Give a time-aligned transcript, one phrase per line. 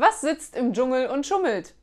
[0.00, 1.74] Was sitzt im Dschungel und schummelt?